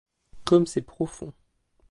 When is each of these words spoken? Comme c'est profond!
Comme 0.45 0.65
c'est 0.65 0.81
profond! 0.81 1.31